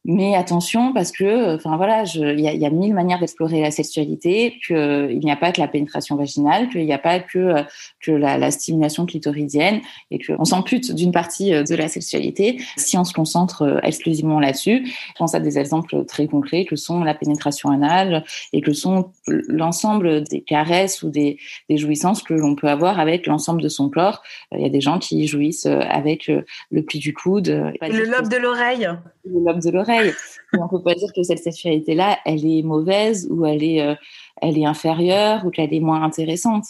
Mais 0.07 0.35
attention, 0.35 0.93
parce 0.93 1.11
que, 1.11 1.55
enfin 1.55 1.77
voilà, 1.77 2.03
il 2.13 2.39
y 2.39 2.47
a, 2.47 2.53
y 2.53 2.63
a, 2.63 2.69
mille 2.69 2.93
manières 2.93 3.19
d'explorer 3.19 3.59
la 3.61 3.71
sexualité, 3.71 4.59
qu'il 4.63 5.17
n'y 5.17 5.31
a 5.31 5.35
pas 5.35 5.51
que 5.51 5.59
la 5.59 5.67
pénétration 5.67 6.15
vaginale, 6.15 6.69
qu'il 6.69 6.85
n'y 6.85 6.93
a 6.93 6.99
pas 6.99 7.19
que, 7.19 7.63
que 8.01 8.11
la, 8.11 8.37
la, 8.37 8.51
stimulation 8.51 9.07
clitoridienne, 9.07 9.81
et 10.11 10.19
qu'on 10.19 10.45
s'ampute 10.45 10.93
d'une 10.93 11.11
partie 11.11 11.55
euh, 11.55 11.63
de 11.63 11.73
la 11.73 11.87
sexualité 11.87 12.61
si 12.77 12.99
on 12.99 13.03
se 13.03 13.13
concentre 13.13 13.63
euh, 13.63 13.79
exclusivement 13.81 14.39
là-dessus. 14.39 14.85
Je 14.85 15.13
pense 15.17 15.33
à 15.33 15.39
des 15.39 15.57
exemples 15.57 16.05
très 16.05 16.27
concrets 16.27 16.65
que 16.65 16.75
sont 16.75 17.03
la 17.03 17.15
pénétration 17.15 17.71
anale 17.71 18.23
et 18.53 18.61
que 18.61 18.73
sont 18.73 19.11
l'ensemble 19.25 20.23
des 20.25 20.41
caresses 20.41 21.01
ou 21.01 21.09
des, 21.09 21.39
des 21.67 21.77
jouissances 21.77 22.21
que 22.21 22.35
l'on 22.35 22.53
peut 22.53 22.69
avoir 22.69 22.99
avec 22.99 23.25
l'ensemble 23.25 23.63
de 23.63 23.69
son 23.69 23.89
corps. 23.89 24.21
Il 24.51 24.61
y 24.61 24.65
a 24.65 24.69
des 24.69 24.81
gens 24.81 24.99
qui 24.99 25.25
jouissent 25.25 25.65
euh, 25.65 25.79
avec 25.89 26.27
le 26.27 26.81
pli 26.83 26.99
du 26.99 27.15
coude. 27.15 27.73
Le 27.81 28.05
lobe 28.05 28.29
de 28.29 28.37
l'oreille. 28.37 28.87
Le 29.25 29.43
lobe 29.43 29.63
de 29.63 29.71
l'oreille 29.71 29.94
on 30.53 30.67
peut 30.67 30.81
pas 30.81 30.95
dire 30.95 31.11
que 31.13 31.23
cette 31.23 31.39
sexualité-là, 31.39 32.19
elle 32.25 32.45
est 32.45 32.63
mauvaise 32.63 33.27
ou 33.29 33.45
elle 33.45 33.63
est, 33.63 33.81
euh, 33.81 33.95
elle 34.41 34.57
est 34.57 34.65
inférieure 34.65 35.45
ou 35.45 35.49
qu'elle 35.49 35.73
est 35.73 35.79
moins 35.79 36.03
intéressante. 36.03 36.65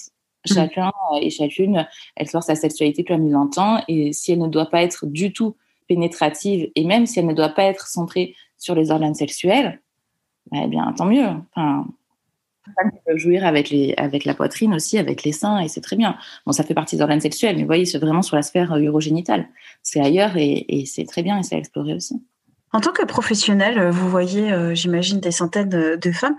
Mm. 0.49 0.53
Chacun 0.53 0.91
et 1.21 1.29
chacune 1.29 1.87
explore 2.17 2.43
sa 2.43 2.55
sexualité 2.55 3.03
comme 3.03 3.25
il 3.25 3.31
l'entend 3.31 3.81
et 3.87 4.13
si 4.13 4.31
elle 4.31 4.39
ne 4.39 4.47
doit 4.47 4.69
pas 4.69 4.81
être 4.81 5.05
du 5.05 5.33
tout 5.33 5.55
pénétrative 5.87 6.71
et 6.75 6.83
même 6.83 7.05
si 7.05 7.19
elle 7.19 7.27
ne 7.27 7.33
doit 7.33 7.49
pas 7.49 7.63
être 7.63 7.87
centrée 7.87 8.35
sur 8.57 8.75
les 8.75 8.91
organes 8.91 9.15
sexuels, 9.15 9.81
eh 10.53 10.67
bien 10.67 10.93
tant 10.97 11.05
mieux. 11.05 11.27
Enfin, 11.55 11.85
peut 13.05 13.17
jouir 13.17 13.45
avec, 13.45 13.69
les, 13.69 13.93
avec 13.97 14.25
la 14.25 14.33
poitrine 14.33 14.73
aussi, 14.73 14.97
avec 14.97 15.23
les 15.23 15.31
seins, 15.31 15.59
et 15.59 15.67
c'est 15.67 15.81
très 15.81 15.95
bien. 15.95 16.17
Bon, 16.45 16.51
ça 16.51 16.63
fait 16.63 16.73
partie 16.73 16.95
des 16.95 17.01
organes 17.01 17.21
sexuels, 17.21 17.55
mais 17.55 17.61
vous 17.61 17.67
voyez, 17.67 17.85
c'est 17.85 17.99
vraiment 17.99 18.21
sur 18.21 18.35
la 18.35 18.41
sphère 18.41 18.73
euh, 18.73 18.79
urogénitale. 18.79 19.47
C'est 19.83 19.99
ailleurs 19.99 20.35
et, 20.37 20.65
et 20.67 20.85
c'est 20.85 21.05
très 21.05 21.23
bien 21.23 21.37
et 21.37 21.43
c'est 21.43 21.55
à 21.55 21.59
explorer 21.59 21.93
aussi. 21.93 22.21
En 22.75 22.81
tant 22.81 22.91
que 22.91 23.05
professionnel, 23.05 23.79
euh, 23.79 23.89
vous 23.89 24.09
voyez, 24.09 24.51
euh, 24.51 24.75
j'imagine, 24.75 25.21
des 25.21 25.31
centaines 25.31 25.69
de 25.69 26.11
femmes. 26.11 26.35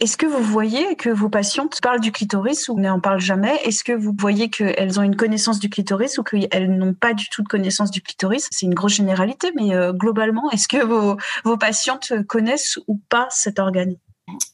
Est-ce 0.00 0.16
que 0.16 0.24
vous 0.24 0.42
voyez 0.42 0.96
que 0.96 1.10
vos 1.10 1.28
patientes 1.28 1.80
parlent 1.82 2.00
du 2.00 2.12
clitoris 2.12 2.70
ou 2.70 2.80
n'en 2.80 2.98
parlent 2.98 3.20
jamais? 3.20 3.54
Est-ce 3.64 3.84
que 3.84 3.92
vous 3.92 4.14
voyez 4.18 4.48
qu'elles 4.48 4.98
ont 4.98 5.02
une 5.02 5.16
connaissance 5.16 5.58
du 5.60 5.68
clitoris 5.68 6.16
ou 6.16 6.22
qu'elles 6.22 6.74
n'ont 6.74 6.94
pas 6.94 7.12
du 7.12 7.28
tout 7.28 7.42
de 7.42 7.48
connaissance 7.48 7.90
du 7.90 8.00
clitoris? 8.00 8.48
C'est 8.50 8.64
une 8.64 8.72
grosse 8.72 8.94
généralité, 8.94 9.52
mais 9.54 9.74
euh, 9.74 9.92
globalement, 9.92 10.50
est-ce 10.50 10.66
que 10.66 10.82
vos, 10.82 11.18
vos 11.44 11.58
patientes 11.58 12.14
connaissent 12.26 12.78
ou 12.88 12.98
pas 13.10 13.28
cet 13.28 13.58
organe? 13.58 13.96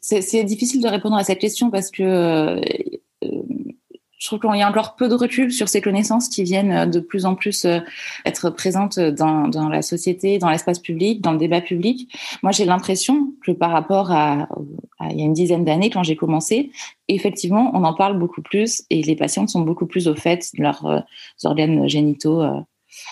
C'est 0.01 0.43
difficile 0.43 0.83
de 0.83 0.89
répondre 0.89 1.15
à 1.15 1.23
cette 1.23 1.39
question 1.39 1.71
parce 1.71 1.93
que 1.93 2.61
je 4.27 4.37
trouve 4.37 4.51
qu'il 4.51 4.59
y 4.59 4.63
a 4.63 4.69
encore 4.69 4.97
peu 4.97 5.09
de 5.09 5.15
recul 5.15 5.53
sur 5.53 5.69
ces 5.69 5.81
connaissances 5.81 6.29
qui 6.29 6.43
viennent 6.43 6.73
euh, 6.73 6.87
de 6.87 6.99
plus 6.99 7.27
en 7.27 7.37
plus 7.37 7.65
euh, 7.65 7.79
être 8.25 8.51
présentes 8.51 8.99
dans, 8.99 9.69
la 9.69 9.83
société, 9.83 10.39
dans 10.39 10.51
l'espace 10.51 10.81
public, 10.81 11.21
dans 11.21 11.31
le 11.31 11.39
débat 11.39 11.61
public. 11.61 12.13
Moi, 12.43 12.51
j'ai 12.51 12.65
l'impression 12.65 13.33
que 13.45 13.53
par 13.53 13.71
rapport 13.71 14.11
à, 14.11 14.49
il 15.11 15.17
y 15.17 15.23
a 15.23 15.25
une 15.25 15.33
dizaine 15.33 15.65
d'années, 15.65 15.91
quand 15.91 16.03
j'ai 16.03 16.17
commencé, 16.17 16.73
effectivement, 17.07 17.71
on 17.75 17.85
en 17.85 17.95
parle 17.95 18.19
beaucoup 18.19 18.43
plus 18.43 18.83
et 18.91 19.01
les 19.01 19.15
patientes 19.15 19.49
sont 19.49 19.61
beaucoup 19.61 19.87
plus 19.87 20.09
au 20.09 20.17
fait 20.17 20.51
de 20.59 20.63
leurs 20.65 20.85
euh, 20.87 20.99
organes 21.45 21.89
génitaux, 21.89 22.43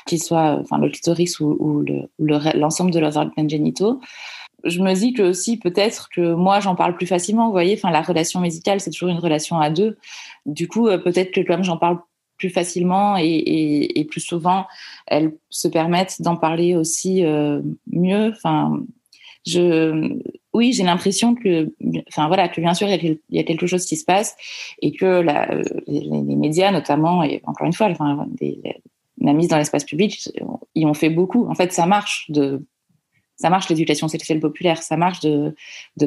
qu'ils 0.07 0.23
soient, 0.23 0.59
enfin, 0.61 0.79
le 0.79 0.89
clitoris 0.89 1.39
ou, 1.39 1.85
l'ensemble 2.19 2.91
le, 2.91 2.95
de 2.95 3.01
leurs 3.01 3.17
organes 3.17 3.51
génitaux 3.51 4.01
je 4.65 4.81
me 4.81 4.95
dis 4.95 5.13
que 5.13 5.23
aussi 5.23 5.59
peut-être 5.59 6.09
que 6.11 6.35
moi 6.35 6.61
j'en 6.61 6.75
parle 6.75 6.97
plus 6.97 7.07
facilement. 7.07 7.47
Vous 7.47 7.53
voyez, 7.53 7.75
enfin 7.75 7.91
la 7.91 8.03
relation 8.03 8.41
médicale 8.41 8.81
c'est 8.81 8.91
toujours 8.91 9.09
une 9.09 9.19
relation 9.19 9.59
à 9.59 9.71
deux. 9.71 9.97
Du 10.47 10.69
coup, 10.69 10.89
euh, 10.89 10.99
peut-être 10.99 11.33
que 11.33 11.41
comme 11.41 11.65
j'en 11.65 11.77
parle 11.77 11.99
plus 12.37 12.51
facilement 12.51 13.17
et, 13.17 14.07
plus 14.11 14.21
souvent, 14.21 14.67
elles 15.07 15.35
se 15.51 15.69
permettent 15.69 16.21
d'en 16.21 16.37
parler 16.37 16.75
aussi 16.75 17.25
euh, 17.25 17.61
mieux. 17.87 18.33
Enfin, 18.35 18.83
je, 19.47 20.19
oui, 20.53 20.73
j'ai 20.73 20.83
l'impression 20.83 21.35
que, 21.35 21.73
enfin 22.09 22.27
voilà, 22.27 22.49
que 22.49 22.61
bien 22.61 22.75
sûr 22.75 22.89
il 22.89 23.19
y, 23.31 23.39
a 23.39 23.45
quelque 23.45 23.67
chose 23.67 23.85
qui 23.87 23.97
se 23.97 24.05
passe 24.05 24.37
et 24.83 24.93
que 24.93 25.25
les, 25.87 26.37
médias 26.37 26.73
notamment 26.73 27.23
et 27.23 27.41
encore 27.45 27.67
une 27.67 27.73
fois, 27.73 27.89
enfin, 27.89 28.27
des, 28.31 28.61
la 29.21 29.33
mise 29.33 29.49
dans 29.49 29.59
l'espace 29.59 29.85
public, 29.85 30.29
ils 30.75 30.87
ont 30.87 30.95
fait 30.95 31.11
beaucoup. 31.11 31.47
En 31.49 31.55
fait, 31.55 31.73
ça 31.73 31.87
marche 31.87 32.31
de 32.31 32.65
ça 33.37 33.51
marche 33.51 33.69
l'éducation 33.69 34.09
sexuelle 34.09 34.41
populaire, 34.41 34.83
ça 34.83 34.97
marche 34.97 35.21
de, 35.21 35.55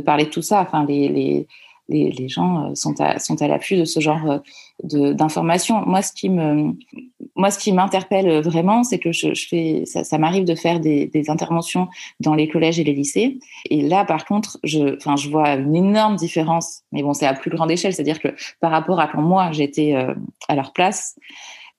parler 0.05 0.25
de 0.25 0.29
tout 0.29 0.41
ça. 0.41 0.61
Enfin, 0.61 0.85
les, 0.85 1.09
les, 1.09 1.47
les, 1.89 2.29
gens 2.29 2.65
euh, 2.65 2.75
sont 2.75 2.99
à, 2.99 3.19
sont 3.19 3.41
à 3.41 3.47
l'affût 3.47 3.77
de 3.77 3.85
ce 3.85 3.99
genre 3.99 4.41
euh, 4.93 5.13
d'informations. 5.13 5.85
Moi, 5.85 6.01
ce 6.01 6.11
qui 6.11 6.29
me, 6.29 6.73
moi, 7.35 7.51
ce 7.51 7.59
qui 7.59 7.71
m'interpelle 7.71 8.41
vraiment, 8.41 8.83
c'est 8.83 8.99
que 8.99 9.11
je, 9.11 9.33
fais, 9.33 9.83
ça, 9.85 10.17
m'arrive 10.17 10.45
de 10.45 10.55
faire 10.55 10.79
des, 10.79 11.09
interventions 11.27 11.87
dans 12.19 12.35
les 12.35 12.47
collèges 12.47 12.79
et 12.79 12.83
les 12.83 12.93
lycées. 12.93 13.39
Et 13.69 13.81
là, 13.81 14.05
par 14.05 14.25
contre, 14.25 14.59
je, 14.63 14.95
enfin, 14.97 15.15
je 15.15 15.29
vois 15.29 15.55
une 15.55 15.75
énorme 15.75 16.15
différence. 16.15 16.81
Mais 16.91 17.03
bon, 17.03 17.13
c'est 17.13 17.27
à 17.27 17.33
plus 17.33 17.51
grande 17.51 17.71
échelle, 17.71 17.93
c'est-à-dire 17.93 18.19
que 18.19 18.29
par 18.59 18.71
rapport 18.71 18.99
à 18.99 19.07
quand 19.07 19.21
moi 19.21 19.51
j'étais 19.51 19.95
euh, 19.95 20.13
à 20.47 20.55
leur 20.55 20.73
place, 20.73 21.17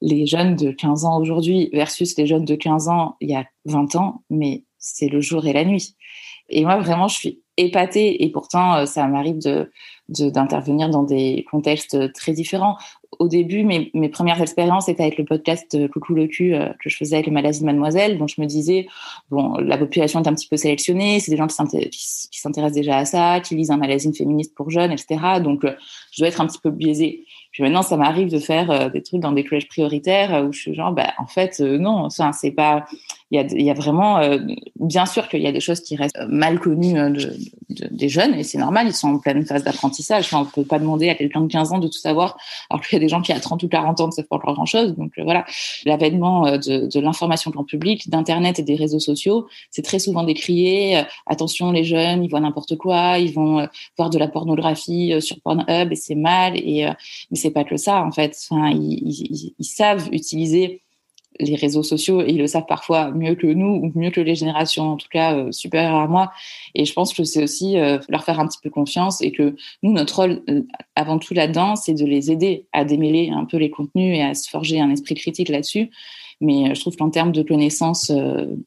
les 0.01 0.27
jeunes 0.27 0.55
de 0.55 0.71
15 0.71 1.05
ans 1.05 1.21
aujourd'hui 1.21 1.71
versus 1.73 2.17
les 2.17 2.27
jeunes 2.27 2.45
de 2.45 2.55
15 2.55 2.89
ans 2.89 3.17
il 3.21 3.31
y 3.31 3.35
a 3.35 3.45
20 3.65 3.97
ans, 3.97 4.23
mais 4.31 4.63
c'est 4.95 5.09
le 5.09 5.21
jour 5.21 5.47
et 5.47 5.53
la 5.53 5.65
nuit. 5.65 5.95
Et 6.51 6.65
moi, 6.65 6.79
vraiment, 6.79 7.09
je 7.09 7.15
suis 7.15 7.43
épatée. 7.57 8.25
Et 8.25 8.31
pourtant, 8.31 8.77
euh, 8.77 8.87
ça 8.87 9.07
m'arrive 9.07 9.39
de 9.39 9.71
d'intervenir 10.11 10.89
dans 10.89 11.03
des 11.03 11.45
contextes 11.51 12.15
très 12.15 12.33
différents. 12.33 12.79
Au 13.19 13.29
début, 13.29 13.63
mes, 13.63 13.91
mes 13.93 14.09
premières 14.09 14.41
expériences 14.41 14.89
étaient 14.89 15.03
avec 15.03 15.19
le 15.19 15.27
podcast 15.27 15.75
euh, 15.75 15.87
Coucou 15.87 16.15
le 16.15 16.27
cul 16.29 16.55
euh, 16.55 16.71
que 16.83 16.89
je 16.89 16.97
faisais 16.97 17.17
avec 17.17 17.27
le 17.27 17.33
magazine 17.33 17.67
Mademoiselle. 17.67 18.17
Donc, 18.17 18.31
je 18.35 18.41
me 18.41 18.47
disais, 18.47 18.87
bon, 19.31 19.59
la 19.59 19.77
population 19.77 20.23
est 20.23 20.27
un 20.27 20.33
petit 20.33 20.49
peu 20.49 20.57
sélectionnée. 20.57 21.21
C'est 21.21 21.31
des 21.31 21.37
gens 21.37 21.47
qui 21.47 21.55
s'intéressent 21.55 22.73
déjà 22.73 22.97
à 22.97 23.05
ça, 23.05 23.41
qui 23.41 23.55
lisent 23.55 23.71
un 23.71 23.77
magazine 23.77 24.15
féministe 24.15 24.55
pour 24.55 24.71
jeunes, 24.71 24.93
etc. 24.93 25.41
Donc, 25.45 25.61
je 26.13 26.23
dois 26.23 26.29
être 26.29 26.41
un 26.41 26.47
petit 26.47 26.61
peu 26.61 26.71
biaisée. 26.71 27.27
Puis 27.53 27.63
maintenant, 27.63 27.83
ça 27.83 27.99
m'arrive 27.99 28.31
de 28.31 28.39
faire 28.39 28.91
des 28.91 29.03
trucs 29.03 29.21
dans 29.21 29.33
des 29.33 29.45
collèges 29.45 29.69
prioritaires 29.69 30.47
où 30.47 30.53
je 30.55 30.61
suis 30.61 30.75
genre, 30.75 30.93
bah, 30.93 31.13
en 31.19 31.27
fait, 31.27 31.61
non, 31.61 32.07
enfin, 32.07 32.33
c'est 32.33 32.53
pas, 32.53 32.87
il 33.31 33.37
y 33.37 33.39
a, 33.39 33.47
y 33.59 33.71
a 33.71 33.75
vraiment, 33.75 34.19
euh, 34.19 34.39
bien 34.81 35.05
sûr 35.05 35.29
qu'il 35.29 35.43
y 35.43 35.47
a 35.47 35.53
des 35.53 35.61
choses 35.61 35.81
qui 35.81 35.97
restent 35.97 36.19
mal 36.29 36.59
connues 36.59 36.99
euh, 36.99 37.11
de, 37.11 37.37
de, 37.69 37.89
des 37.91 38.09
jeunes, 38.09 38.35
et 38.35 38.43
c'est 38.43 38.57
normal, 38.57 38.87
ils 38.87 38.95
sont 38.95 39.09
en 39.09 39.19
pleine 39.19 39.45
phase 39.45 39.65
d'apprentissage. 39.65 40.25
Enfin, 40.25 40.39
on 40.39 40.45
ne 40.45 40.51
peut 40.51 40.65
pas 40.65 40.79
demander 40.79 41.11
à 41.11 41.15
quelqu'un 41.15 41.43
de 41.43 41.49
15 41.49 41.73
ans 41.73 41.79
de 41.79 41.89
tout 41.89 41.99
savoir, 41.99 42.39
alors 42.71 42.83
qu'il 42.83 42.97
y 42.97 43.01
a 43.01 43.01
des 43.01 43.09
gens 43.09 43.21
qui, 43.21 43.33
à 43.33 43.41
30 43.41 43.63
ou 43.63 43.69
40 43.69 44.01
ans, 44.01 44.07
ne 44.07 44.13
savent 44.13 44.25
pas 44.25 44.37
encore 44.37 44.55
grand-chose. 44.55 44.97
Donc 44.97 45.13
euh, 45.19 45.25
voilà, 45.25 45.45
l'avènement 45.85 46.53
de, 46.53 46.87
de 46.87 47.01
l'information 47.01 47.51
grand 47.51 47.65
public, 47.65 48.09
d'Internet 48.09 48.59
et 48.59 48.63
des 48.63 48.77
réseaux 48.77 49.01
sociaux, 49.01 49.47
c'est 49.71 49.83
très 49.83 49.99
souvent 49.99 50.23
décrié. 50.23 51.03
attention, 51.27 51.71
les 51.71 51.85
jeunes, 51.85 52.25
ils 52.25 52.31
voient 52.31 52.41
n'importe 52.41 52.77
quoi, 52.77 53.19
ils 53.19 53.35
vont 53.35 53.69
voir 53.99 54.09
de 54.09 54.19
la 54.19 54.29
pornographie 54.29 55.21
sur 55.21 55.39
Pornhub, 55.41 55.93
et 55.93 55.97
c'est 55.97 56.15
mal. 56.15 56.57
Et, 56.57 56.87
mais 57.31 57.37
c'est 57.37 57.51
pas 57.51 57.65
que 57.65 57.77
ça, 57.77 58.03
en 58.03 58.11
fait. 58.11 58.37
Enfin, 58.51 58.71
ils, 58.71 59.03
ils, 59.05 59.55
ils 59.59 59.65
savent 59.65 60.09
utiliser 60.13 60.83
les 61.41 61.55
réseaux 61.55 61.83
sociaux 61.83 62.23
ils 62.27 62.39
le 62.39 62.47
savent 62.47 62.67
parfois 62.67 63.11
mieux 63.11 63.35
que 63.35 63.47
nous 63.47 63.81
ou 63.83 63.93
mieux 63.95 64.11
que 64.11 64.21
les 64.21 64.35
générations 64.35 64.93
en 64.93 64.97
tout 64.97 65.09
cas 65.11 65.35
euh, 65.35 65.53
supérieures 65.53 65.95
à 65.95 66.07
moi 66.07 66.33
et 66.75 66.85
je 66.85 66.93
pense 66.93 67.15
que 67.15 67.25
c'est 67.25 67.43
aussi 67.43 67.79
euh, 67.79 67.99
leur 68.09 68.25
faire 68.25 68.41
un 68.41 68.47
petit 68.47 68.59
peu 68.63 68.71
confiance 68.71 69.21
et 69.23 69.33
que 69.33 69.57
nous 69.83 69.93
notre 69.93 70.17
rôle 70.17 70.43
euh, 70.49 70.63
avant 70.97 71.19
tout 71.19 71.35
là-dedans 71.35 71.77
c'est 71.77 71.95
de 71.95 72.05
les 72.05 72.31
aider 72.31 72.67
à 72.73 72.85
démêler 72.85 73.31
un 73.31 73.45
peu 73.45 73.57
les 73.57 73.71
contenus 73.71 74.17
et 74.17 74.23
à 74.23 74.35
se 74.35 74.49
forger 74.49 74.81
un 74.81 74.91
esprit 74.91 75.15
critique 75.15 75.49
là-dessus 75.49 75.91
Mais 76.41 76.75
je 76.75 76.81
trouve 76.81 76.97
qu'en 76.97 77.11
termes 77.11 77.33
de 77.33 77.43
connaissances, 77.43 78.13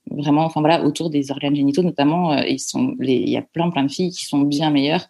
vraiment, 0.10 0.44
enfin 0.44 0.60
voilà, 0.60 0.84
autour 0.84 1.10
des 1.10 1.32
organes 1.32 1.56
génitaux 1.56 1.84
notamment, 1.84 2.36
il 2.44 3.30
y 3.30 3.38
a 3.38 3.42
plein 3.42 3.70
plein 3.70 3.84
de 3.84 3.92
filles 3.92 4.12
qui 4.12 4.26
sont 4.26 4.42
bien 4.42 4.70
meilleures 4.70 5.08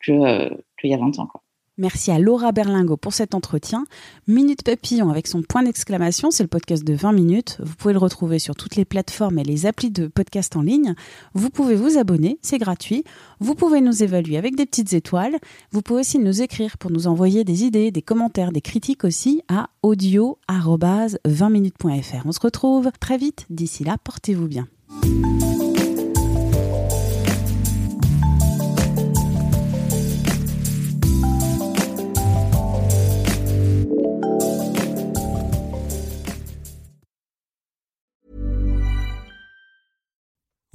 que 0.00 0.48
qu'il 0.80 0.90
y 0.90 0.94
a 0.94 0.98
20 0.98 1.18
ans. 1.18 1.26
Quoi. 1.26 1.42
Merci 1.78 2.10
à 2.10 2.18
Laura 2.18 2.50
Berlingo 2.50 2.96
pour 2.96 3.14
cet 3.14 3.34
entretien. 3.34 3.84
Minute 4.26 4.64
Papillon 4.64 5.10
avec 5.10 5.28
son 5.28 5.42
point 5.42 5.62
d'exclamation, 5.62 6.32
c'est 6.32 6.42
le 6.42 6.48
podcast 6.48 6.82
de 6.82 6.92
20 6.92 7.12
minutes. 7.12 7.58
Vous 7.62 7.76
pouvez 7.76 7.92
le 7.92 8.00
retrouver 8.00 8.40
sur 8.40 8.56
toutes 8.56 8.74
les 8.74 8.84
plateformes 8.84 9.38
et 9.38 9.44
les 9.44 9.64
applis 9.64 9.90
de 9.90 10.08
podcast 10.08 10.56
en 10.56 10.62
ligne. 10.62 10.96
Vous 11.34 11.50
pouvez 11.50 11.76
vous 11.76 11.96
abonner, 11.96 12.40
c'est 12.42 12.58
gratuit. 12.58 13.04
Vous 13.38 13.54
pouvez 13.54 13.80
nous 13.80 14.02
évaluer 14.02 14.36
avec 14.36 14.56
des 14.56 14.66
petites 14.66 14.92
étoiles. 14.92 15.38
Vous 15.70 15.82
pouvez 15.82 16.00
aussi 16.00 16.18
nous 16.18 16.42
écrire 16.42 16.78
pour 16.78 16.90
nous 16.90 17.06
envoyer 17.06 17.44
des 17.44 17.62
idées, 17.62 17.92
des 17.92 18.02
commentaires, 18.02 18.50
des 18.50 18.60
critiques 18.60 19.04
aussi 19.04 19.42
à 19.48 19.70
audio-20minutes.fr. 19.82 22.22
On 22.24 22.32
se 22.32 22.40
retrouve 22.40 22.90
très 22.98 23.18
vite. 23.18 23.46
D'ici 23.50 23.84
là, 23.84 23.98
portez-vous 24.02 24.48
bien. 24.48 24.66